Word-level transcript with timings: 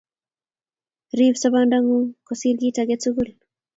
Rip 1.19 1.35
sobondang'ung' 1.39 2.11
kosir 2.27 2.55
kit 2.61 2.77
age 2.81 2.95
tugul. 3.03 3.29